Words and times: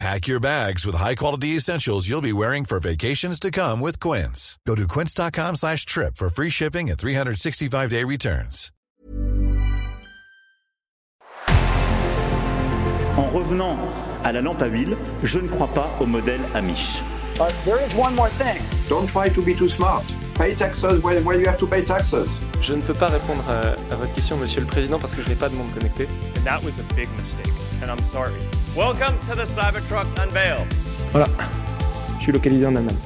Pack 0.00 0.26
your 0.26 0.40
bags 0.40 0.84
with 0.84 0.96
high-quality 0.96 1.48
essentials 1.56 2.08
you'll 2.08 2.20
be 2.20 2.32
wearing 2.32 2.64
for 2.64 2.80
vacations 2.80 3.38
to 3.40 3.50
come 3.50 3.80
with 3.80 4.00
Quince. 4.00 4.58
Go 4.66 4.74
to 4.74 4.86
quince.com 4.88 5.56
slash 5.56 5.86
trip 5.86 6.16
for 6.16 6.28
free 6.28 6.50
shipping 6.50 6.90
and 6.90 6.98
365-day 6.98 8.04
returns. 8.04 8.70
En 13.16 13.30
revenant 13.30 13.78
à 14.24 14.32
la 14.32 14.40
lampe 14.40 14.62
à 14.62 14.66
huile, 14.66 14.96
je 15.22 15.38
ne 15.38 15.48
crois 15.48 15.68
pas 15.68 15.88
au 16.00 16.06
modèle 16.06 16.40
Amish. 16.54 17.00
But 17.38 17.54
there 17.64 17.78
is 17.78 17.94
one 17.94 18.14
more 18.14 18.28
thing. 18.30 18.60
Don't 18.88 19.06
try 19.08 19.28
to 19.28 19.40
be 19.42 19.54
too 19.54 19.68
smart. 19.68 20.04
Pay 20.34 20.56
taxes 20.56 21.02
when, 21.02 21.24
when 21.24 21.38
you 21.38 21.46
have 21.46 21.58
to 21.58 21.66
pay 21.66 21.84
taxes. 21.84 22.28
Je 22.66 22.72
ne 22.72 22.80
peux 22.80 22.94
pas 22.94 23.08
répondre 23.08 23.44
à, 23.46 23.92
à 23.92 23.96
votre 23.96 24.14
question, 24.14 24.38
Monsieur 24.38 24.62
le 24.62 24.66
Président, 24.66 24.98
parce 24.98 25.14
que 25.14 25.20
je 25.20 25.28
n'ai 25.28 25.34
pas 25.34 25.50
de 25.50 25.54
monde 25.54 25.70
connecté. 25.74 26.08
And 26.38 26.44
that 26.44 26.64
was 26.64 26.80
a 26.80 26.94
big 26.96 27.10
mistake, 27.18 27.52
and 27.82 27.88
I'm 27.88 28.02
sorry. 28.06 28.32
Welcome 28.74 29.16
to 29.28 29.36
the 29.36 29.44
Cybertruck 29.46 30.06
Unveil. 30.18 30.64
Voilà, 31.12 31.28
je 32.16 32.22
suis 32.22 32.32
localisé 32.32 32.64
en 32.64 32.74
Allemagne. 32.74 32.96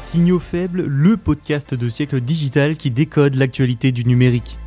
Signaux 0.00 0.38
faibles, 0.38 0.82
le 0.82 1.16
podcast 1.16 1.74
de 1.74 1.88
siècle 1.88 2.20
digital 2.20 2.76
qui 2.76 2.92
décode 2.92 3.34
l'actualité 3.34 3.90
du 3.90 4.04
numérique. 4.04 4.58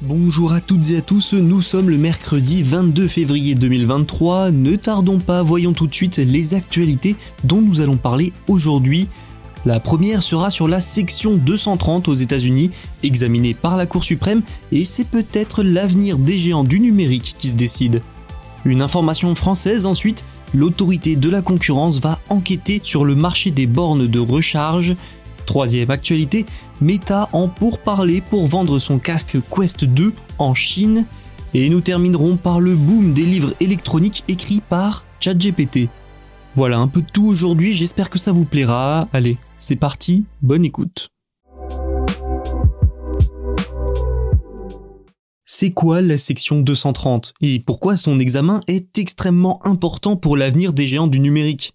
Bonjour 0.00 0.54
à 0.54 0.62
toutes 0.62 0.92
et 0.92 0.96
à 0.96 1.00
tous, 1.02 1.34
nous 1.34 1.60
sommes 1.60 1.90
le 1.90 1.98
mercredi 1.98 2.62
22 2.62 3.06
février 3.06 3.54
2023. 3.54 4.50
Ne 4.50 4.76
tardons 4.76 5.18
pas, 5.18 5.42
voyons 5.42 5.74
tout 5.74 5.88
de 5.88 5.94
suite 5.94 6.16
les 6.16 6.54
actualités 6.54 7.16
dont 7.42 7.60
nous 7.60 7.82
allons 7.82 7.98
parler 7.98 8.32
aujourd'hui. 8.48 9.08
La 9.66 9.80
première 9.80 10.22
sera 10.22 10.50
sur 10.50 10.68
la 10.68 10.80
section 10.80 11.36
230 11.36 12.08
aux 12.08 12.14
États-Unis, 12.14 12.70
examinée 13.02 13.54
par 13.54 13.78
la 13.78 13.86
Cour 13.86 14.04
suprême, 14.04 14.42
et 14.72 14.84
c'est 14.84 15.06
peut-être 15.06 15.62
l'avenir 15.62 16.18
des 16.18 16.38
géants 16.38 16.64
du 16.64 16.80
numérique 16.80 17.34
qui 17.38 17.48
se 17.48 17.56
décide. 17.56 18.02
Une 18.66 18.82
information 18.82 19.34
française 19.34 19.86
ensuite, 19.86 20.24
l'autorité 20.52 21.16
de 21.16 21.30
la 21.30 21.40
concurrence 21.40 21.98
va 21.98 22.20
enquêter 22.28 22.80
sur 22.84 23.06
le 23.06 23.14
marché 23.14 23.50
des 23.50 23.66
bornes 23.66 24.06
de 24.06 24.18
recharge. 24.18 24.96
Troisième 25.46 25.90
actualité, 25.90 26.44
Meta 26.82 27.30
en 27.32 27.48
pourparler 27.48 28.20
pour 28.20 28.46
vendre 28.46 28.78
son 28.78 28.98
casque 28.98 29.38
Quest 29.50 29.84
2 29.84 30.12
en 30.38 30.54
Chine. 30.54 31.06
Et 31.54 31.70
nous 31.70 31.80
terminerons 31.80 32.36
par 32.36 32.60
le 32.60 32.74
boom 32.74 33.14
des 33.14 33.24
livres 33.24 33.54
électroniques 33.60 34.24
écrits 34.28 34.62
par 34.68 35.04
ChatGPT. 35.20 35.88
Voilà 36.56 36.78
un 36.78 36.86
peu 36.86 37.02
tout 37.02 37.26
aujourd'hui, 37.26 37.74
j'espère 37.74 38.10
que 38.10 38.18
ça 38.18 38.30
vous 38.30 38.44
plaira. 38.44 39.08
Allez, 39.12 39.38
c'est 39.58 39.74
parti, 39.74 40.24
bonne 40.40 40.64
écoute. 40.64 41.08
C'est 45.44 45.72
quoi 45.72 46.00
la 46.00 46.16
section 46.16 46.60
230 46.60 47.34
et 47.40 47.58
pourquoi 47.58 47.96
son 47.96 48.20
examen 48.20 48.60
est 48.68 48.98
extrêmement 48.98 49.64
important 49.66 50.16
pour 50.16 50.36
l'avenir 50.36 50.72
des 50.72 50.86
géants 50.86 51.08
du 51.08 51.18
numérique? 51.18 51.74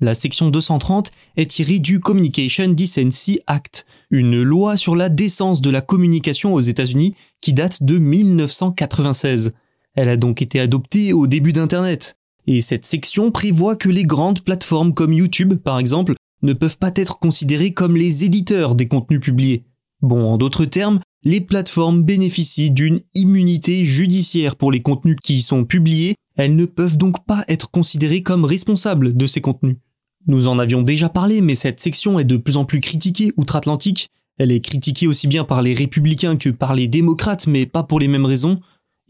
La 0.00 0.14
section 0.14 0.48
230 0.48 1.10
est 1.36 1.50
tirée 1.50 1.80
du 1.80 1.98
Communication 1.98 2.68
Decency 2.68 3.40
Act, 3.48 3.84
une 4.10 4.40
loi 4.42 4.76
sur 4.76 4.94
la 4.94 5.08
décence 5.08 5.60
de 5.60 5.70
la 5.70 5.80
communication 5.80 6.54
aux 6.54 6.60
États-Unis 6.60 7.14
qui 7.40 7.52
date 7.52 7.82
de 7.82 7.98
1996. 7.98 9.52
Elle 9.94 10.08
a 10.08 10.16
donc 10.16 10.40
été 10.40 10.60
adoptée 10.60 11.12
au 11.12 11.26
début 11.26 11.52
d'Internet. 11.52 12.16
Et 12.52 12.60
cette 12.60 12.84
section 12.84 13.30
prévoit 13.30 13.76
que 13.76 13.88
les 13.88 14.02
grandes 14.02 14.40
plateformes 14.40 14.92
comme 14.92 15.12
YouTube, 15.12 15.54
par 15.54 15.78
exemple, 15.78 16.16
ne 16.42 16.52
peuvent 16.52 16.78
pas 16.78 16.90
être 16.96 17.20
considérées 17.20 17.74
comme 17.74 17.96
les 17.96 18.24
éditeurs 18.24 18.74
des 18.74 18.88
contenus 18.88 19.20
publiés. 19.20 19.66
Bon, 20.02 20.32
en 20.32 20.36
d'autres 20.36 20.64
termes, 20.64 20.98
les 21.22 21.40
plateformes 21.40 22.02
bénéficient 22.02 22.72
d'une 22.72 23.02
immunité 23.14 23.84
judiciaire 23.84 24.56
pour 24.56 24.72
les 24.72 24.82
contenus 24.82 25.14
qui 25.22 25.36
y 25.36 25.42
sont 25.42 25.64
publiés, 25.64 26.16
elles 26.34 26.56
ne 26.56 26.64
peuvent 26.64 26.98
donc 26.98 27.24
pas 27.24 27.44
être 27.46 27.70
considérées 27.70 28.24
comme 28.24 28.44
responsables 28.44 29.16
de 29.16 29.26
ces 29.28 29.40
contenus. 29.40 29.76
Nous 30.26 30.48
en 30.48 30.58
avions 30.58 30.82
déjà 30.82 31.08
parlé, 31.08 31.42
mais 31.42 31.54
cette 31.54 31.78
section 31.78 32.18
est 32.18 32.24
de 32.24 32.36
plus 32.36 32.56
en 32.56 32.64
plus 32.64 32.80
critiquée 32.80 33.32
outre-Atlantique. 33.36 34.08
Elle 34.38 34.50
est 34.50 34.60
critiquée 34.60 35.06
aussi 35.06 35.28
bien 35.28 35.44
par 35.44 35.62
les 35.62 35.72
républicains 35.72 36.34
que 36.34 36.50
par 36.50 36.74
les 36.74 36.88
démocrates, 36.88 37.46
mais 37.46 37.66
pas 37.66 37.84
pour 37.84 38.00
les 38.00 38.08
mêmes 38.08 38.26
raisons. 38.26 38.58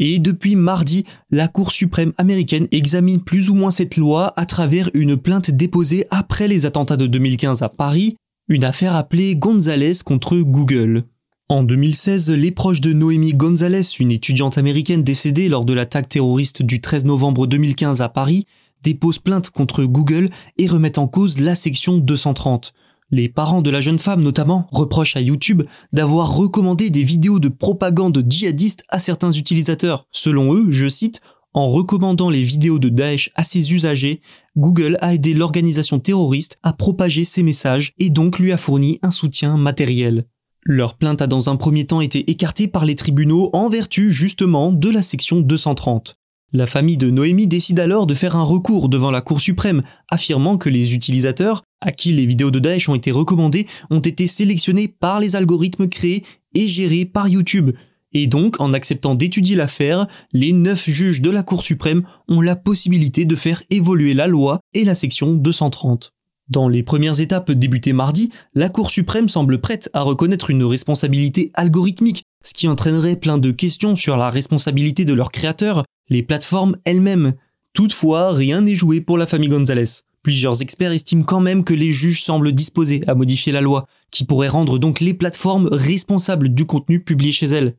Et 0.02 0.18
depuis 0.18 0.56
mardi, 0.56 1.04
la 1.30 1.46
Cour 1.46 1.72
suprême 1.72 2.14
américaine 2.16 2.66
examine 2.72 3.20
plus 3.20 3.50
ou 3.50 3.54
moins 3.54 3.70
cette 3.70 3.98
loi 3.98 4.32
à 4.36 4.46
travers 4.46 4.90
une 4.94 5.18
plainte 5.18 5.50
déposée 5.50 6.06
après 6.10 6.48
les 6.48 6.64
attentats 6.64 6.96
de 6.96 7.06
2015 7.06 7.62
à 7.62 7.68
Paris, 7.68 8.16
une 8.48 8.64
affaire 8.64 8.96
appelée 8.96 9.36
Gonzalez 9.36 9.92
contre 10.02 10.38
Google. 10.38 11.04
En 11.50 11.62
2016, 11.62 12.30
les 12.30 12.50
proches 12.50 12.80
de 12.80 12.94
Noémie 12.94 13.34
Gonzalez, 13.34 13.82
une 13.98 14.10
étudiante 14.10 14.56
américaine 14.56 15.04
décédée 15.04 15.50
lors 15.50 15.66
de 15.66 15.74
l'attaque 15.74 16.08
terroriste 16.08 16.62
du 16.62 16.80
13 16.80 17.04
novembre 17.04 17.46
2015 17.46 18.00
à 18.00 18.08
Paris, 18.08 18.46
déposent 18.82 19.18
plainte 19.18 19.50
contre 19.50 19.84
Google 19.84 20.30
et 20.56 20.66
remettent 20.66 20.96
en 20.96 21.08
cause 21.08 21.38
la 21.38 21.54
section 21.54 21.98
230. 21.98 22.72
Les 23.12 23.28
parents 23.28 23.62
de 23.62 23.70
la 23.70 23.80
jeune 23.80 23.98
femme 23.98 24.22
notamment 24.22 24.68
reprochent 24.70 25.16
à 25.16 25.20
YouTube 25.20 25.62
d'avoir 25.92 26.36
recommandé 26.36 26.90
des 26.90 27.02
vidéos 27.02 27.40
de 27.40 27.48
propagande 27.48 28.24
djihadiste 28.28 28.84
à 28.88 29.00
certains 29.00 29.32
utilisateurs. 29.32 30.06
Selon 30.12 30.54
eux, 30.54 30.70
je 30.70 30.88
cite, 30.88 31.20
en 31.52 31.70
recommandant 31.70 32.30
les 32.30 32.44
vidéos 32.44 32.78
de 32.78 32.88
Daesh 32.88 33.32
à 33.34 33.42
ses 33.42 33.72
usagers, 33.72 34.20
Google 34.56 34.96
a 35.00 35.14
aidé 35.14 35.34
l'organisation 35.34 35.98
terroriste 35.98 36.58
à 36.62 36.72
propager 36.72 37.24
ses 37.24 37.42
messages 37.42 37.94
et 37.98 38.10
donc 38.10 38.38
lui 38.38 38.52
a 38.52 38.56
fourni 38.56 39.00
un 39.02 39.10
soutien 39.10 39.56
matériel. 39.56 40.26
Leur 40.62 40.96
plainte 40.96 41.22
a 41.22 41.26
dans 41.26 41.50
un 41.50 41.56
premier 41.56 41.86
temps 41.86 42.00
été 42.00 42.30
écartée 42.30 42.68
par 42.68 42.84
les 42.84 42.94
tribunaux 42.94 43.50
en 43.52 43.68
vertu 43.68 44.12
justement 44.12 44.70
de 44.70 44.90
la 44.90 45.02
section 45.02 45.40
230. 45.40 46.19
La 46.52 46.66
famille 46.66 46.96
de 46.96 47.10
Noémie 47.10 47.46
décide 47.46 47.78
alors 47.78 48.08
de 48.08 48.14
faire 48.14 48.34
un 48.34 48.42
recours 48.42 48.88
devant 48.88 49.12
la 49.12 49.20
Cour 49.20 49.40
suprême, 49.40 49.82
affirmant 50.08 50.58
que 50.58 50.68
les 50.68 50.94
utilisateurs, 50.94 51.62
à 51.80 51.92
qui 51.92 52.12
les 52.12 52.26
vidéos 52.26 52.50
de 52.50 52.58
Daesh 52.58 52.88
ont 52.88 52.96
été 52.96 53.12
recommandées, 53.12 53.68
ont 53.88 54.00
été 54.00 54.26
sélectionnés 54.26 54.88
par 54.88 55.20
les 55.20 55.36
algorithmes 55.36 55.88
créés 55.88 56.24
et 56.54 56.66
gérés 56.66 57.04
par 57.04 57.28
YouTube. 57.28 57.70
Et 58.12 58.26
donc, 58.26 58.60
en 58.60 58.72
acceptant 58.72 59.14
d'étudier 59.14 59.54
l'affaire, 59.54 60.08
les 60.32 60.52
neuf 60.52 60.90
juges 60.90 61.22
de 61.22 61.30
la 61.30 61.44
Cour 61.44 61.62
suprême 61.62 62.02
ont 62.26 62.40
la 62.40 62.56
possibilité 62.56 63.24
de 63.24 63.36
faire 63.36 63.62
évoluer 63.70 64.12
la 64.12 64.26
loi 64.26 64.58
et 64.74 64.84
la 64.84 64.96
section 64.96 65.34
230. 65.34 66.12
Dans 66.50 66.68
les 66.68 66.82
premières 66.82 67.20
étapes 67.20 67.52
débutées 67.52 67.92
mardi, 67.92 68.30
la 68.54 68.68
Cour 68.68 68.90
suprême 68.90 69.28
semble 69.28 69.60
prête 69.60 69.88
à 69.92 70.02
reconnaître 70.02 70.50
une 70.50 70.64
responsabilité 70.64 71.52
algorithmique, 71.54 72.24
ce 72.44 72.54
qui 72.54 72.66
entraînerait 72.66 73.14
plein 73.14 73.38
de 73.38 73.52
questions 73.52 73.94
sur 73.94 74.16
la 74.16 74.30
responsabilité 74.30 75.04
de 75.04 75.14
leurs 75.14 75.30
créateurs, 75.30 75.84
les 76.08 76.24
plateformes 76.24 76.76
elles-mêmes. 76.84 77.34
Toutefois, 77.72 78.32
rien 78.32 78.62
n'est 78.62 78.74
joué 78.74 79.00
pour 79.00 79.16
la 79.16 79.28
famille 79.28 79.48
Gonzalez. 79.48 80.02
Plusieurs 80.24 80.60
experts 80.60 80.90
estiment 80.90 81.22
quand 81.22 81.40
même 81.40 81.62
que 81.62 81.72
les 81.72 81.92
juges 81.92 82.24
semblent 82.24 82.52
disposés 82.52 83.04
à 83.06 83.14
modifier 83.14 83.52
la 83.52 83.60
loi, 83.60 83.86
qui 84.10 84.24
pourrait 84.24 84.48
rendre 84.48 84.80
donc 84.80 84.98
les 84.98 85.14
plateformes 85.14 85.68
responsables 85.70 86.48
du 86.48 86.66
contenu 86.66 86.98
publié 86.98 87.30
chez 87.30 87.46
elles. 87.46 87.76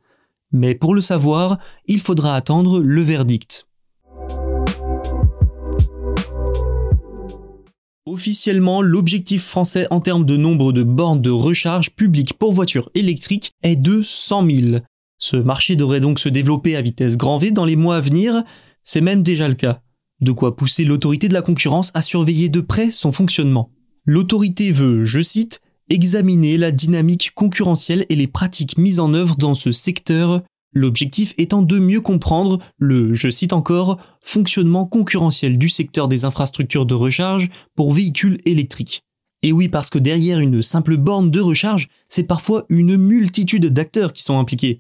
Mais 0.54 0.76
pour 0.76 0.96
le 0.96 1.02
savoir, 1.02 1.60
il 1.88 2.00
faudra 2.00 2.38
attendre 2.38 2.80
le 2.80 3.02
verdict. 3.02 3.68
Officiellement, 8.08 8.82
l'objectif 8.82 9.44
français 9.44 9.86
en 9.92 10.02
termes 10.02 10.26
de 10.26 10.36
nombre 10.36 10.74
de 10.74 10.82
bornes 10.82 11.22
de 11.22 11.30
recharge 11.30 11.92
publiques 11.92 12.34
pour 12.34 12.52
voitures 12.52 12.90
électriques 12.96 13.54
est 13.62 13.76
de 13.76 14.02
100 14.02 14.50
000. 14.50 14.78
Ce 15.20 15.38
marché 15.38 15.76
devrait 15.76 16.00
donc 16.00 16.20
se 16.20 16.28
développer 16.28 16.76
à 16.76 16.82
vitesse 16.82 17.16
grand 17.16 17.38
V 17.38 17.52
dans 17.52 17.64
les 17.64 17.76
mois 17.76 17.98
à 17.98 18.02
venir, 18.02 18.44
c'est 18.84 19.02
même 19.02 19.22
déjà 19.22 19.48
le 19.48 19.54
cas. 19.54 19.84
De 20.20 20.32
quoi 20.32 20.56
pousser 20.56 20.84
l'autorité 20.84 21.28
de 21.28 21.36
la 21.36 21.44
concurrence 21.44 21.92
à 21.94 22.02
surveiller 22.02 22.50
de 22.50 22.62
près 22.62 22.90
son 22.90 23.12
fonctionnement. 23.12 23.70
L'autorité 24.06 24.72
veut, 24.72 25.06
je 25.06 25.22
cite, 25.22 25.62
examiner 25.88 26.58
la 26.58 26.72
dynamique 26.72 27.34
concurrentielle 27.36 28.08
et 28.10 28.16
les 28.16 28.26
pratiques 28.26 28.80
mises 28.80 29.00
en 29.00 29.14
œuvre 29.14 29.36
dans 29.36 29.54
ce 29.54 29.72
secteur 29.72 30.42
L'objectif 30.74 31.34
étant 31.38 31.62
de 31.62 31.80
mieux 31.80 32.02
comprendre 32.02 32.60
le, 32.78 33.14
je 33.14 33.30
cite 33.30 33.54
encore, 33.54 34.00
fonctionnement 34.22 34.86
concurrentiel 34.86 35.58
du 35.58 35.70
secteur 35.70 36.08
des 36.08 36.24
infrastructures 36.26 36.86
de 36.86 36.94
recharge 36.94 37.50
pour 37.76 37.92
véhicules 37.92 38.38
électriques. 38.46 39.04
Et 39.44 39.52
oui, 39.52 39.70
parce 39.70 39.90
que 39.90 40.00
derrière 40.00 40.40
une 40.40 40.62
simple 40.62 40.98
borne 40.98 41.32
de 41.32 41.40
recharge, 41.40 41.90
c'est 42.08 42.24
parfois 42.24 42.66
une 42.70 42.96
multitude 42.96 43.66
d'acteurs 43.68 44.14
qui 44.14 44.24
sont 44.24 44.40
impliqués. 44.40 44.80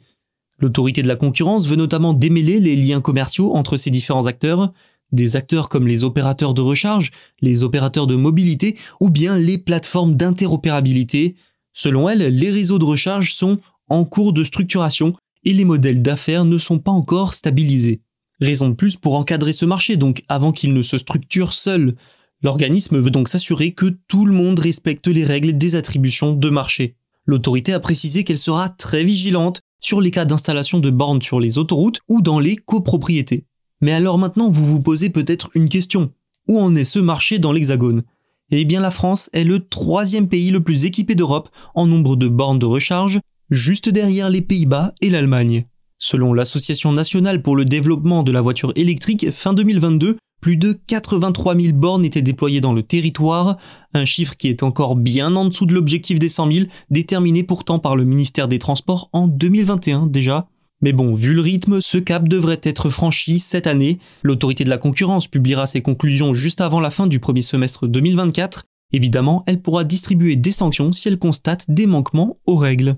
L'autorité 0.59 1.01
de 1.01 1.07
la 1.07 1.15
concurrence 1.15 1.67
veut 1.67 1.75
notamment 1.75 2.13
démêler 2.13 2.59
les 2.59 2.75
liens 2.75 3.01
commerciaux 3.01 3.55
entre 3.55 3.75
ces 3.75 3.89
différents 3.89 4.27
acteurs, 4.27 4.71
des 5.11 5.35
acteurs 5.35 5.67
comme 5.67 5.88
les 5.88 6.03
opérateurs 6.03 6.53
de 6.53 6.61
recharge, 6.61 7.11
les 7.41 7.63
opérateurs 7.63 8.07
de 8.07 8.15
mobilité 8.15 8.77
ou 8.99 9.09
bien 9.09 9.35
les 9.35 9.57
plateformes 9.57 10.15
d'interopérabilité, 10.15 11.35
Selon 11.73 12.09
elle, 12.09 12.19
les 12.19 12.51
réseaux 12.51 12.79
de 12.79 12.85
recharge 12.85 13.33
sont 13.33 13.57
en 13.88 14.05
cours 14.05 14.33
de 14.33 14.43
structuration 14.43 15.15
et 15.43 15.53
les 15.53 15.65
modèles 15.65 16.01
d'affaires 16.01 16.45
ne 16.45 16.57
sont 16.57 16.79
pas 16.79 16.91
encore 16.91 17.33
stabilisés. 17.33 18.01
Raison 18.39 18.69
de 18.69 18.73
plus 18.73 18.95
pour 18.95 19.15
encadrer 19.15 19.53
ce 19.53 19.65
marché, 19.65 19.97
donc 19.97 20.23
avant 20.27 20.51
qu'il 20.51 20.73
ne 20.73 20.81
se 20.81 20.97
structure 20.97 21.53
seul. 21.53 21.95
L'organisme 22.41 22.99
veut 22.99 23.11
donc 23.11 23.27
s'assurer 23.27 23.71
que 23.71 23.97
tout 24.07 24.25
le 24.25 24.33
monde 24.33 24.59
respecte 24.59 25.07
les 25.07 25.23
règles 25.23 25.57
des 25.57 25.75
attributions 25.75 26.33
de 26.33 26.49
marché. 26.49 26.95
L'autorité 27.25 27.71
a 27.73 27.79
précisé 27.79 28.23
qu'elle 28.23 28.39
sera 28.39 28.69
très 28.69 29.03
vigilante 29.03 29.61
sur 29.79 30.01
les 30.01 30.11
cas 30.11 30.25
d'installation 30.25 30.79
de 30.79 30.89
bornes 30.89 31.21
sur 31.21 31.39
les 31.39 31.57
autoroutes 31.57 31.99
ou 32.07 32.21
dans 32.21 32.39
les 32.39 32.55
copropriétés. 32.55 33.45
Mais 33.79 33.93
alors 33.93 34.17
maintenant, 34.17 34.49
vous 34.49 34.65
vous 34.65 34.81
posez 34.81 35.09
peut-être 35.09 35.49
une 35.53 35.69
question. 35.69 36.11
Où 36.47 36.59
en 36.59 36.75
est 36.75 36.83
ce 36.83 36.99
marché 36.99 37.39
dans 37.39 37.51
l'Hexagone? 37.51 38.03
Eh 38.51 38.65
bien 38.65 38.81
la 38.81 38.91
France 38.91 39.29
est 39.33 39.43
le 39.43 39.65
troisième 39.67 40.27
pays 40.27 40.51
le 40.51 40.61
plus 40.61 40.85
équipé 40.85 41.15
d'Europe 41.15 41.49
en 41.73 41.88
nombre 41.88 42.15
de 42.15 42.27
bornes 42.27 42.59
de 42.59 42.65
recharge, 42.65 43.19
juste 43.51 43.89
derrière 43.89 44.30
les 44.30 44.42
Pays-Bas 44.42 44.94
et 45.01 45.09
l'Allemagne. 45.09 45.65
Selon 46.00 46.33
l'Association 46.33 46.92
nationale 46.94 47.44
pour 47.44 47.56
le 47.56 47.65
développement 47.65 48.24
de 48.24 48.31
la 48.31 48.42
voiture 48.42 48.71
électrique, 48.75 49.30
fin 49.30 49.53
2022, 49.53 50.18
plus 50.42 50.57
de 50.57 50.74
83 50.88 51.56
000 51.56 51.74
bornes 51.77 52.03
étaient 52.03 52.24
déployées 52.24 52.62
dans 52.62 52.74
le 52.74 52.81
territoire, 52.81 53.57
un 53.94 54.06
chiffre 54.06 54.36
qui 54.36 54.48
est 54.48 54.63
encore 54.63 54.95
bien 54.95 55.36
en 55.36 55.45
dessous 55.45 55.68
de 55.68 55.74
l'objectif 55.74 56.18
des 56.18 56.30
100 56.30 56.51
000, 56.51 56.65
déterminé 56.89 57.44
pourtant 57.44 57.77
par 57.77 57.95
le 57.95 58.06
ministère 58.06 58.48
des 58.48 58.57
Transports 58.57 59.09
en 59.13 59.27
2021 59.27 60.07
déjà. 60.07 60.48
Mais 60.81 60.94
bon, 60.94 61.13
vu 61.13 61.36
le 61.36 61.42
rythme, 61.42 61.80
ce 61.80 62.00
cap 62.00 62.27
devrait 62.27 62.62
être 62.63 62.89
franchi 62.89 63.38
cette 63.38 63.68
année. 63.68 64.00
L'autorité 64.24 64.63
de 64.63 64.71
la 64.71 64.80
concurrence 64.80 65.27
publiera 65.27 65.68
ses 65.68 65.83
conclusions 65.83 66.33
juste 66.33 66.62
avant 66.62 66.80
la 66.80 66.89
fin 66.89 67.06
du 67.06 67.19
premier 67.19 67.44
semestre 67.44 67.86
2024. 67.88 68.63
Évidemment, 68.94 69.44
elle 69.45 69.62
pourra 69.62 69.83
distribuer 69.83 70.36
des 70.36 70.51
sanctions 70.51 70.92
si 70.92 71.07
elle 71.07 71.19
constate 71.19 71.69
des 71.69 71.86
manquements 71.86 72.39
aux 72.48 72.56
règles. 72.56 72.98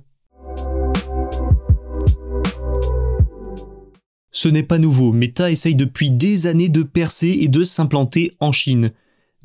Ce 4.34 4.50
n'est 4.50 4.64
pas 4.64 4.80
nouveau, 4.80 5.14
Meta 5.14 5.52
essaye 5.52 5.76
depuis 5.76 6.12
des 6.12 6.48
années 6.48 6.68
de 6.68 6.84
percer 6.84 7.38
et 7.40 7.48
de 7.48 7.64
s'implanter 7.64 8.36
en 8.40 8.52
Chine. 8.52 8.92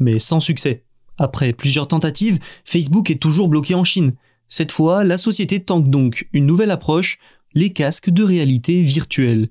Mais 0.00 0.18
sans 0.18 0.40
succès. 0.40 0.82
Après 1.18 1.52
plusieurs 1.52 1.88
tentatives, 1.88 2.38
Facebook 2.64 3.10
est 3.10 3.20
toujours 3.20 3.48
bloqué 3.48 3.74
en 3.74 3.84
Chine. 3.84 4.14
Cette 4.48 4.72
fois, 4.72 5.04
la 5.04 5.18
société 5.18 5.60
tente 5.60 5.90
donc 5.90 6.26
une 6.32 6.46
nouvelle 6.46 6.70
approche 6.70 7.18
les 7.54 7.70
casques 7.70 8.10
de 8.10 8.22
réalité 8.22 8.82
virtuelle. 8.82 9.48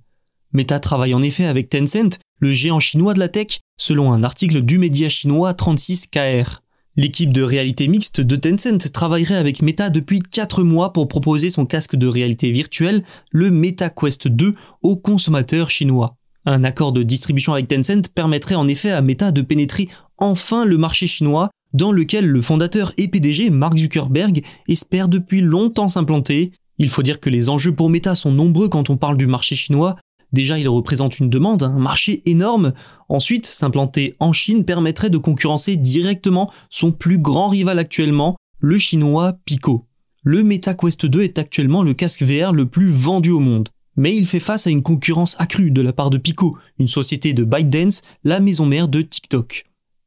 Meta 0.54 0.80
travaille 0.80 1.14
en 1.14 1.22
effet 1.22 1.46
avec 1.46 1.70
Tencent, 1.70 2.20
le 2.40 2.52
géant 2.52 2.80
chinois 2.80 3.14
de 3.14 3.20
la 3.20 3.28
tech, 3.28 3.60
selon 3.78 4.14
un 4.14 4.24
article 4.24 4.62
du 4.62 4.80
média 4.80 5.10
chinois 5.10 5.52
36KR. 5.54 6.62
L'équipe 7.00 7.32
de 7.32 7.44
réalité 7.44 7.88
mixte 7.88 8.22
de 8.22 8.36
Tencent 8.36 8.92
travaillerait 8.92 9.36
avec 9.36 9.62
Meta 9.62 9.92
depuis 9.92 10.20
4 10.20 10.64
mois 10.64 10.94
pour 10.94 11.08
proposer 11.08 11.52
son 11.52 11.68
casque 11.68 11.96
de 11.96 12.08
réalité 12.08 12.50
virtuelle, 12.50 13.04
le 13.32 13.52
MetaQuest 13.52 14.28
2, 14.28 14.54
aux 14.82 14.96
consommateurs 14.96 15.70
chinois. 15.70 16.16
Un 16.46 16.64
accord 16.64 16.94
de 16.94 17.04
distribution 17.04 17.54
avec 17.54 17.68
Tencent 17.68 18.10
permettrait 18.16 18.56
en 18.56 18.68
effet 18.68 18.90
à 18.90 19.02
Meta 19.02 19.32
de 19.32 19.42
pénétrer 19.42 19.90
enfin 20.18 20.66
le 20.66 20.78
marché 20.78 21.06
chinois, 21.06 21.52
dans 21.74 21.92
lequel 21.92 22.26
le 22.26 22.42
fondateur 22.42 22.94
et 22.98 23.08
PDG 23.08 23.52
Mark 23.52 23.78
Zuckerberg 23.78 24.44
espère 24.68 25.08
depuis 25.08 25.42
longtemps 25.42 25.90
s'implanter, 25.90 26.52
il 26.80 26.90
faut 26.90 27.04
dire 27.04 27.20
que 27.20 27.30
les 27.30 27.50
enjeux 27.50 27.74
pour 27.74 27.90
Meta 27.90 28.16
sont 28.16 28.32
nombreux 28.32 28.70
quand 28.70 28.90
on 28.90 28.98
parle 28.98 29.18
du 29.18 29.28
marché 29.28 29.56
chinois. 29.56 29.98
Déjà, 30.34 30.60
il 30.60 30.68
représente 30.68 31.20
une 31.20 31.30
demande, 31.30 31.64
un 31.64 31.80
marché 31.80 32.22
énorme. 32.26 32.74
Ensuite, 33.10 33.46
s'implanter 33.46 34.16
en 34.20 34.34
Chine 34.34 34.66
permettrait 34.66 35.10
de 35.10 35.18
concurrencer 35.18 35.78
directement 35.78 36.52
son 36.70 36.92
plus 36.92 37.18
grand 37.18 37.48
rival 37.50 37.80
actuellement, 37.80 38.36
le 38.60 38.78
chinois 38.78 39.38
Pico. 39.46 39.86
Le 40.24 40.44
MetaQuest 40.44 41.06
2 41.06 41.22
est 41.22 41.38
actuellement 41.38 41.84
le 41.84 41.94
casque 41.94 42.24
VR 42.24 42.52
le 42.52 42.66
plus 42.66 42.90
vendu 42.90 43.32
au 43.32 43.40
monde. 43.40 43.70
Mais 43.96 44.16
il 44.16 44.28
fait 44.28 44.40
face 44.42 44.68
à 44.68 44.70
une 44.70 44.84
concurrence 44.84 45.36
accrue 45.40 45.72
de 45.72 45.82
la 45.82 45.94
part 45.94 46.10
de 46.10 46.18
Pico, 46.18 46.58
une 46.78 46.88
société 46.88 47.34
de 47.34 47.44
ByteDance, 47.44 48.02
la 48.24 48.40
maison 48.40 48.66
mère 48.66 48.90
de 48.90 49.02
TikTok. 49.02 49.66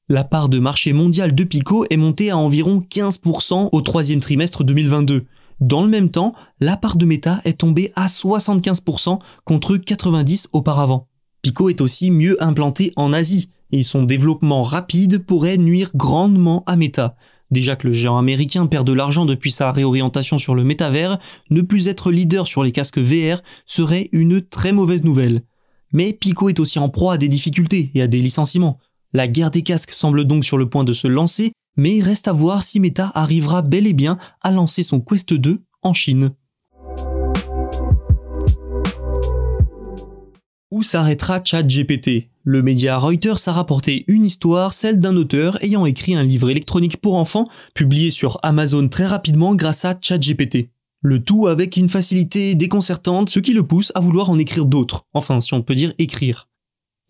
La 0.08 0.24
part 0.24 0.48
de 0.48 0.58
marché 0.58 0.92
mondial 0.92 1.34
de 1.34 1.44
Pico 1.44 1.86
est 1.88 1.96
montée 1.96 2.30
à 2.30 2.36
environ 2.36 2.84
15% 2.88 3.70
au 3.72 3.80
troisième 3.80 4.20
trimestre 4.20 4.64
2022. 4.64 5.24
Dans 5.60 5.82
le 5.82 5.88
même 5.88 6.10
temps, 6.10 6.34
la 6.60 6.76
part 6.76 6.96
de 6.96 7.04
Meta 7.04 7.40
est 7.44 7.60
tombée 7.60 7.92
à 7.94 8.06
75% 8.06 9.18
contre 9.44 9.76
90% 9.76 10.46
auparavant. 10.52 11.06
Pico 11.42 11.68
est 11.68 11.80
aussi 11.80 12.10
mieux 12.10 12.42
implanté 12.42 12.92
en 12.96 13.12
Asie, 13.12 13.50
et 13.72 13.82
son 13.82 14.02
développement 14.02 14.62
rapide 14.62 15.18
pourrait 15.24 15.58
nuire 15.58 15.90
grandement 15.94 16.64
à 16.66 16.76
Meta. 16.76 17.16
Déjà 17.50 17.76
que 17.76 17.88
le 17.88 17.92
géant 17.92 18.18
américain 18.18 18.66
perd 18.66 18.86
de 18.86 18.92
l'argent 18.92 19.26
depuis 19.26 19.50
sa 19.50 19.72
réorientation 19.72 20.38
sur 20.38 20.54
le 20.54 20.64
métavers, 20.64 21.18
ne 21.50 21.62
plus 21.62 21.88
être 21.88 22.10
leader 22.10 22.46
sur 22.46 22.62
les 22.62 22.72
casques 22.72 22.98
VR 22.98 23.42
serait 23.66 24.08
une 24.12 24.40
très 24.40 24.72
mauvaise 24.72 25.02
nouvelle. 25.02 25.42
Mais 25.92 26.12
Pico 26.12 26.48
est 26.48 26.60
aussi 26.60 26.78
en 26.78 26.88
proie 26.88 27.14
à 27.14 27.18
des 27.18 27.28
difficultés 27.28 27.90
et 27.94 28.02
à 28.02 28.06
des 28.06 28.20
licenciements. 28.20 28.78
La 29.12 29.26
guerre 29.26 29.50
des 29.50 29.62
casques 29.62 29.90
semble 29.90 30.24
donc 30.24 30.44
sur 30.44 30.56
le 30.56 30.68
point 30.68 30.84
de 30.84 30.92
se 30.92 31.08
lancer 31.08 31.52
mais 31.80 31.96
il 31.96 32.02
reste 32.02 32.28
à 32.28 32.34
voir 32.34 32.62
si 32.62 32.78
Meta 32.78 33.10
arrivera 33.14 33.62
bel 33.62 33.86
et 33.86 33.94
bien 33.94 34.18
à 34.42 34.50
lancer 34.50 34.82
son 34.82 35.00
Quest 35.00 35.32
2 35.32 35.62
en 35.80 35.94
Chine. 35.94 36.32
Où 40.70 40.82
s'arrêtera 40.82 41.40
ChatGPT? 41.42 42.28
Le 42.44 42.62
média 42.62 42.98
Reuters 42.98 43.48
a 43.48 43.52
rapporté 43.52 44.04
une 44.08 44.26
histoire, 44.26 44.74
celle 44.74 45.00
d'un 45.00 45.16
auteur 45.16 45.56
ayant 45.64 45.86
écrit 45.86 46.14
un 46.14 46.22
livre 46.22 46.50
électronique 46.50 46.98
pour 46.98 47.16
enfants, 47.16 47.48
publié 47.74 48.10
sur 48.10 48.38
Amazon 48.42 48.86
très 48.88 49.06
rapidement 49.06 49.54
grâce 49.54 49.86
à 49.86 49.96
ChatGPT. 49.98 50.68
Le 51.00 51.22
tout 51.22 51.46
avec 51.46 51.78
une 51.78 51.88
facilité 51.88 52.54
déconcertante, 52.56 53.30
ce 53.30 53.40
qui 53.40 53.54
le 53.54 53.66
pousse 53.66 53.90
à 53.94 54.00
vouloir 54.00 54.28
en 54.28 54.38
écrire 54.38 54.66
d'autres, 54.66 55.06
enfin 55.14 55.40
si 55.40 55.54
on 55.54 55.62
peut 55.62 55.74
dire 55.74 55.94
écrire. 55.96 56.49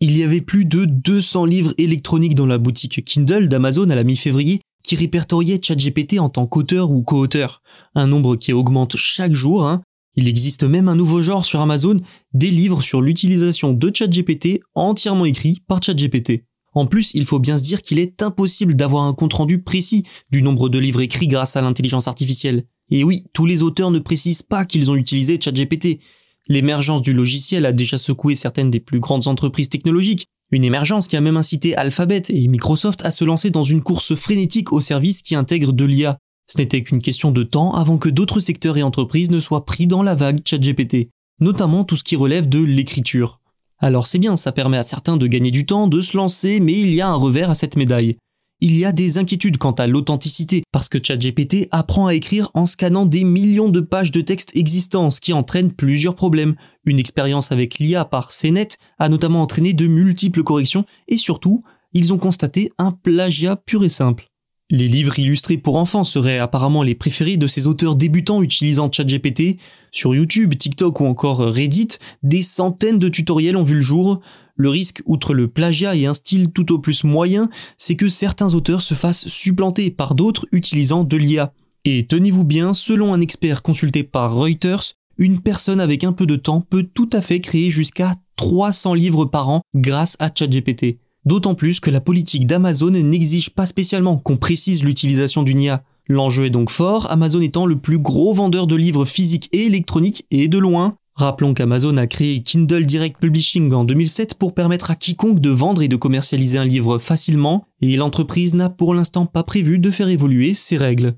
Il 0.03 0.17
y 0.17 0.23
avait 0.23 0.41
plus 0.41 0.65
de 0.65 0.85
200 0.85 1.45
livres 1.45 1.75
électroniques 1.77 2.33
dans 2.33 2.47
la 2.47 2.57
boutique 2.57 3.05
Kindle 3.05 3.47
d'Amazon 3.47 3.87
à 3.91 3.95
la 3.95 4.03
mi-février 4.03 4.59
qui 4.83 4.95
répertoriaient 4.95 5.61
ChatGPT 5.61 6.19
en 6.19 6.27
tant 6.27 6.47
qu'auteur 6.47 6.89
ou 6.89 7.03
co-auteur, 7.03 7.61
un 7.93 8.07
nombre 8.07 8.35
qui 8.35 8.51
augmente 8.51 8.97
chaque 8.97 9.33
jour. 9.33 9.67
Hein. 9.67 9.83
Il 10.15 10.27
existe 10.27 10.63
même 10.63 10.87
un 10.87 10.95
nouveau 10.95 11.21
genre 11.21 11.45
sur 11.45 11.61
Amazon, 11.61 12.01
des 12.33 12.49
livres 12.49 12.81
sur 12.81 12.99
l'utilisation 12.99 13.73
de 13.73 13.91
ChatGPT 13.95 14.61
entièrement 14.73 15.25
écrits 15.25 15.61
par 15.67 15.83
ChatGPT. 15.83 16.45
En 16.73 16.87
plus, 16.87 17.11
il 17.13 17.25
faut 17.25 17.37
bien 17.37 17.59
se 17.59 17.63
dire 17.63 17.83
qu'il 17.83 17.99
est 17.99 18.23
impossible 18.23 18.75
d'avoir 18.75 19.03
un 19.03 19.13
compte-rendu 19.13 19.61
précis 19.61 20.03
du 20.31 20.41
nombre 20.41 20.67
de 20.69 20.79
livres 20.79 21.01
écrits 21.01 21.27
grâce 21.27 21.55
à 21.57 21.61
l'intelligence 21.61 22.07
artificielle. 22.07 22.65
Et 22.89 23.03
oui, 23.03 23.25
tous 23.33 23.45
les 23.45 23.61
auteurs 23.61 23.91
ne 23.91 23.99
précisent 23.99 24.41
pas 24.41 24.65
qu'ils 24.65 24.89
ont 24.89 24.95
utilisé 24.95 25.39
ChatGPT, 25.39 25.99
L'émergence 26.47 27.01
du 27.01 27.13
logiciel 27.13 27.65
a 27.65 27.71
déjà 27.71 27.97
secoué 27.97 28.35
certaines 28.35 28.71
des 28.71 28.79
plus 28.79 28.99
grandes 28.99 29.27
entreprises 29.27 29.69
technologiques, 29.69 30.25
une 30.51 30.63
émergence 30.63 31.07
qui 31.07 31.15
a 31.15 31.21
même 31.21 31.37
incité 31.37 31.75
Alphabet 31.75 32.23
et 32.29 32.47
Microsoft 32.47 33.05
à 33.05 33.11
se 33.11 33.23
lancer 33.23 33.51
dans 33.51 33.63
une 33.63 33.81
course 33.81 34.15
frénétique 34.15 34.73
aux 34.73 34.81
services 34.81 35.21
qui 35.21 35.35
intègrent 35.35 35.73
de 35.73 35.85
l'IA. 35.85 36.17
Ce 36.51 36.57
n'était 36.57 36.81
qu'une 36.81 37.01
question 37.01 37.31
de 37.31 37.43
temps 37.43 37.73
avant 37.73 37.97
que 37.97 38.09
d'autres 38.09 38.41
secteurs 38.41 38.77
et 38.77 38.83
entreprises 38.83 39.31
ne 39.31 39.39
soient 39.39 39.65
pris 39.65 39.87
dans 39.87 40.03
la 40.03 40.15
vague 40.15 40.41
ChatGPT, 40.45 41.09
notamment 41.39 41.85
tout 41.85 41.95
ce 41.95 42.03
qui 42.03 42.17
relève 42.17 42.49
de 42.49 42.59
l'écriture. 42.59 43.39
Alors 43.79 44.07
c'est 44.07 44.19
bien, 44.19 44.35
ça 44.35 44.51
permet 44.51 44.77
à 44.77 44.83
certains 44.83 45.17
de 45.17 45.27
gagner 45.27 45.51
du 45.51 45.65
temps, 45.65 45.87
de 45.87 46.01
se 46.01 46.17
lancer, 46.17 46.59
mais 46.59 46.79
il 46.79 46.93
y 46.93 47.01
a 47.01 47.07
un 47.07 47.15
revers 47.15 47.49
à 47.49 47.55
cette 47.55 47.77
médaille 47.77 48.17
il 48.61 48.77
y 48.77 48.85
a 48.85 48.91
des 48.91 49.17
inquiétudes 49.17 49.57
quant 49.57 49.71
à 49.71 49.87
l'authenticité, 49.87 50.61
parce 50.71 50.87
que 50.87 50.99
ChatGPT 51.03 51.67
apprend 51.71 52.05
à 52.05 52.13
écrire 52.13 52.51
en 52.53 52.67
scannant 52.67 53.07
des 53.07 53.23
millions 53.23 53.69
de 53.69 53.79
pages 53.81 54.11
de 54.11 54.21
texte 54.21 54.55
existants, 54.55 55.09
ce 55.09 55.19
qui 55.19 55.33
entraîne 55.33 55.71
plusieurs 55.71 56.13
problèmes. 56.13 56.55
Une 56.85 56.99
expérience 56.99 57.51
avec 57.51 57.79
l'IA 57.79 58.05
par 58.05 58.29
CNET 58.29 58.69
a 58.99 59.09
notamment 59.09 59.41
entraîné 59.41 59.73
de 59.73 59.87
multiples 59.87 60.43
corrections, 60.43 60.85
et 61.07 61.17
surtout, 61.17 61.63
ils 61.93 62.13
ont 62.13 62.19
constaté 62.19 62.71
un 62.77 62.91
plagiat 62.91 63.55
pur 63.55 63.83
et 63.83 63.89
simple. 63.89 64.27
Les 64.69 64.87
livres 64.87 65.19
illustrés 65.19 65.57
pour 65.57 65.75
enfants 65.75 66.05
seraient 66.05 66.39
apparemment 66.39 66.81
les 66.81 66.95
préférés 66.95 67.35
de 67.35 67.47
ces 67.47 67.67
auteurs 67.67 67.97
débutants 67.97 68.41
utilisant 68.41 68.89
ChatGPT. 68.89 69.57
Sur 69.91 70.15
YouTube, 70.15 70.57
TikTok 70.57 71.01
ou 71.01 71.05
encore 71.07 71.39
Reddit, 71.39 71.97
des 72.23 72.41
centaines 72.41 72.97
de 72.97 73.09
tutoriels 73.09 73.57
ont 73.57 73.65
vu 73.65 73.75
le 73.75 73.81
jour. 73.81 74.21
Le 74.61 74.69
risque, 74.69 75.01
outre 75.07 75.33
le 75.33 75.47
plagiat 75.47 75.95
et 75.95 76.05
un 76.05 76.13
style 76.13 76.51
tout 76.51 76.71
au 76.71 76.77
plus 76.77 77.03
moyen, 77.03 77.49
c'est 77.79 77.95
que 77.95 78.09
certains 78.09 78.53
auteurs 78.53 78.83
se 78.83 78.93
fassent 78.93 79.27
supplanter 79.27 79.89
par 79.89 80.13
d'autres 80.13 80.45
utilisant 80.51 81.03
de 81.03 81.17
l'IA. 81.17 81.51
Et 81.83 82.05
tenez-vous 82.05 82.43
bien, 82.43 82.75
selon 82.75 83.11
un 83.11 83.21
expert 83.21 83.63
consulté 83.63 84.03
par 84.03 84.35
Reuters, 84.35 84.93
une 85.17 85.39
personne 85.39 85.81
avec 85.81 86.03
un 86.03 86.13
peu 86.13 86.27
de 86.27 86.35
temps 86.35 86.61
peut 86.61 86.83
tout 86.83 87.09
à 87.11 87.21
fait 87.21 87.39
créer 87.39 87.71
jusqu'à 87.71 88.17
300 88.35 88.93
livres 88.93 89.25
par 89.25 89.49
an 89.49 89.61
grâce 89.73 90.15
à 90.19 90.29
ChatGPT. 90.31 90.99
D'autant 91.25 91.55
plus 91.55 91.79
que 91.79 91.89
la 91.89 91.99
politique 91.99 92.45
d'Amazon 92.45 92.91
n'exige 92.91 93.49
pas 93.49 93.65
spécialement 93.65 94.17
qu'on 94.17 94.37
précise 94.37 94.83
l'utilisation 94.83 95.41
d'une 95.41 95.59
IA. 95.59 95.83
L'enjeu 96.07 96.45
est 96.45 96.51
donc 96.51 96.69
fort, 96.69 97.09
Amazon 97.09 97.41
étant 97.41 97.65
le 97.65 97.79
plus 97.79 97.97
gros 97.97 98.35
vendeur 98.35 98.67
de 98.67 98.75
livres 98.75 99.05
physiques 99.05 99.49
et 99.53 99.65
électroniques 99.65 100.27
et 100.29 100.47
de 100.47 100.59
loin. 100.59 100.97
Rappelons 101.21 101.53
qu'Amazon 101.53 101.97
a 101.97 102.07
créé 102.07 102.41
Kindle 102.41 102.83
Direct 102.83 103.19
Publishing 103.19 103.71
en 103.73 103.83
2007 103.83 104.33
pour 104.33 104.55
permettre 104.55 104.89
à 104.89 104.95
quiconque 104.95 105.39
de 105.39 105.51
vendre 105.51 105.83
et 105.83 105.87
de 105.87 105.95
commercialiser 105.95 106.57
un 106.57 106.65
livre 106.65 106.97
facilement, 106.97 107.67
et 107.79 107.95
l'entreprise 107.95 108.55
n'a 108.55 108.71
pour 108.71 108.95
l'instant 108.95 109.27
pas 109.27 109.43
prévu 109.43 109.77
de 109.77 109.91
faire 109.91 110.09
évoluer 110.09 110.55
ses 110.55 110.77
règles. 110.77 111.13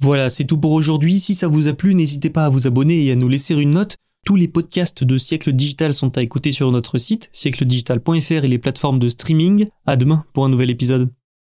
Voilà, 0.00 0.30
c'est 0.30 0.44
tout 0.44 0.56
pour 0.56 0.72
aujourd'hui. 0.72 1.20
Si 1.20 1.34
ça 1.34 1.46
vous 1.46 1.68
a 1.68 1.74
plu, 1.74 1.94
n'hésitez 1.94 2.30
pas 2.30 2.46
à 2.46 2.48
vous 2.48 2.66
abonner 2.66 3.04
et 3.04 3.12
à 3.12 3.16
nous 3.16 3.28
laisser 3.28 3.54
une 3.54 3.72
note. 3.72 3.96
Tous 4.24 4.36
les 4.36 4.48
podcasts 4.48 5.04
de 5.04 5.18
Siècle 5.18 5.52
Digital 5.52 5.92
sont 5.92 6.16
à 6.16 6.22
écouter 6.22 6.52
sur 6.52 6.72
notre 6.72 6.96
site, 6.96 7.28
siècledigital.fr 7.32 8.44
et 8.44 8.48
les 8.48 8.58
plateformes 8.58 8.98
de 8.98 9.10
streaming. 9.10 9.66
À 9.84 9.96
demain 9.96 10.24
pour 10.32 10.46
un 10.46 10.48
nouvel 10.48 10.70
épisode. 10.70 11.10